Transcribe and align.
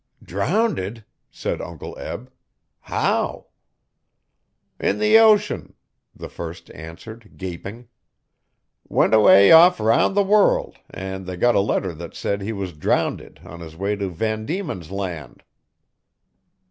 'Drownded!' 0.23 1.05
said 1.29 1.61
Uncle 1.61 1.95
Eb. 1.99 2.31
'How?' 2.79 3.45
'In 4.79 4.97
the 4.97 5.19
ocean,' 5.19 5.75
the 6.15 6.27
first 6.27 6.71
answered 6.71 7.33
gaping. 7.37 7.87
'Went 8.87 9.13
away 9.13 9.51
off 9.51 9.79
'round 9.79 10.15
the 10.17 10.23
world 10.23 10.75
an' 10.89 11.25
they 11.25 11.37
got 11.37 11.53
a 11.53 11.59
letter 11.59 11.93
that 11.93 12.15
said 12.15 12.41
he 12.41 12.51
was 12.51 12.73
drownded 12.73 13.41
on 13.45 13.59
his 13.59 13.77
way 13.77 13.95
to 13.95 14.09
Van 14.09 14.47
Dieman's 14.47 14.89
Land.' 14.89 15.43